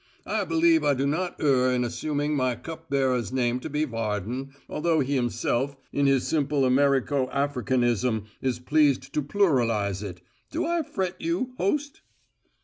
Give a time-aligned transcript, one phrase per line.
[0.25, 4.49] "I believe I do not err in assuming my cup bearer's name to be Varden,
[4.67, 10.21] although he himself, in his simple Americo Africanism, is pleased to pluralize it.
[10.49, 12.01] Do I fret you, host?"